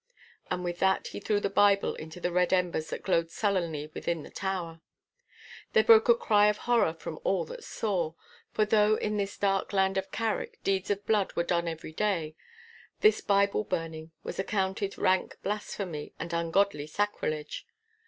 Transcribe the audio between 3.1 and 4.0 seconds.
sullenly